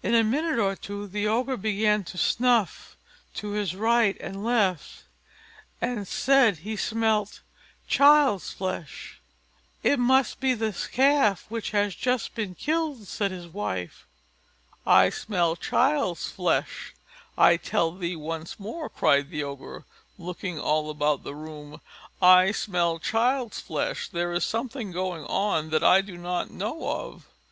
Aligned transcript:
In 0.00 0.14
a 0.14 0.22
minute 0.22 0.60
or 0.60 0.76
two 0.76 1.08
the 1.08 1.26
Ogre 1.26 1.56
began 1.56 2.04
to 2.04 2.16
snuff 2.16 2.96
to 3.34 3.48
his 3.50 3.74
right 3.74 4.16
and 4.20 4.44
left, 4.44 5.02
and 5.80 6.06
said 6.06 6.58
he 6.58 6.76
smelt 6.76 7.40
child's 7.88 8.52
flesh. 8.52 9.20
"It 9.82 9.98
must 9.98 10.38
be 10.38 10.54
this 10.54 10.86
calf 10.86 11.46
which 11.48 11.72
has 11.72 11.96
just 11.96 12.36
been 12.36 12.54
killed," 12.54 13.08
said 13.08 13.32
his 13.32 13.48
wife. 13.48 14.06
"I 14.86 15.10
smell 15.10 15.56
child's 15.56 16.30
flesh, 16.30 16.94
I 17.36 17.56
tell 17.56 17.90
thee 17.90 18.14
once 18.14 18.60
more," 18.60 18.88
cried 18.88 19.30
the 19.32 19.42
Ogre, 19.42 19.84
looking 20.16 20.60
all 20.60 20.90
about 20.90 21.24
the 21.24 21.34
room; 21.34 21.80
"I 22.22 22.52
smell 22.52 23.00
child's 23.00 23.58
flesh; 23.58 24.06
there 24.06 24.32
is 24.32 24.44
something 24.44 24.92
going 24.92 25.24
on 25.24 25.70
that 25.70 25.82
I 25.82 26.02
do 26.02 26.16
not 26.16 26.52
know 26.52 26.88
of." 26.88 27.26